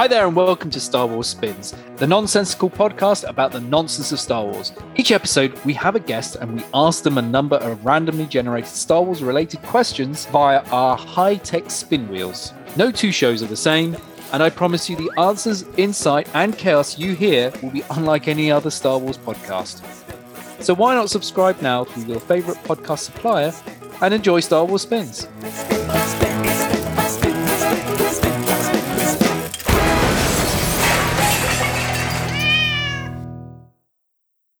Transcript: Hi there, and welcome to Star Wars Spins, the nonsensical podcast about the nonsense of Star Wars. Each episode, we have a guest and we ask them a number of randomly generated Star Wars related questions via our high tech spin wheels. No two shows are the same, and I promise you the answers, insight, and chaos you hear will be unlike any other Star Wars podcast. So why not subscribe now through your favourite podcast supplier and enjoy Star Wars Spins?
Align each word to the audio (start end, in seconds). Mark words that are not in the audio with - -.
Hi 0.00 0.08
there, 0.08 0.26
and 0.26 0.34
welcome 0.34 0.70
to 0.70 0.80
Star 0.80 1.06
Wars 1.06 1.26
Spins, 1.26 1.74
the 1.96 2.06
nonsensical 2.06 2.70
podcast 2.70 3.28
about 3.28 3.52
the 3.52 3.60
nonsense 3.60 4.12
of 4.12 4.18
Star 4.18 4.46
Wars. 4.46 4.72
Each 4.96 5.12
episode, 5.12 5.52
we 5.66 5.74
have 5.74 5.94
a 5.94 6.00
guest 6.00 6.36
and 6.36 6.56
we 6.56 6.64
ask 6.72 7.02
them 7.02 7.18
a 7.18 7.22
number 7.22 7.56
of 7.56 7.84
randomly 7.84 8.24
generated 8.24 8.70
Star 8.70 9.02
Wars 9.02 9.22
related 9.22 9.60
questions 9.60 10.24
via 10.24 10.60
our 10.70 10.96
high 10.96 11.36
tech 11.36 11.70
spin 11.70 12.08
wheels. 12.08 12.54
No 12.76 12.90
two 12.90 13.12
shows 13.12 13.42
are 13.42 13.46
the 13.46 13.54
same, 13.54 13.94
and 14.32 14.42
I 14.42 14.48
promise 14.48 14.88
you 14.88 14.96
the 14.96 15.10
answers, 15.20 15.64
insight, 15.76 16.30
and 16.32 16.56
chaos 16.56 16.98
you 16.98 17.14
hear 17.14 17.52
will 17.62 17.68
be 17.68 17.84
unlike 17.90 18.26
any 18.26 18.50
other 18.50 18.70
Star 18.70 18.96
Wars 18.96 19.18
podcast. 19.18 19.84
So 20.62 20.72
why 20.72 20.94
not 20.94 21.10
subscribe 21.10 21.60
now 21.60 21.84
through 21.84 22.04
your 22.04 22.20
favourite 22.20 22.64
podcast 22.64 23.00
supplier 23.00 23.52
and 24.00 24.14
enjoy 24.14 24.40
Star 24.40 24.64
Wars 24.64 24.80
Spins? 24.80 25.28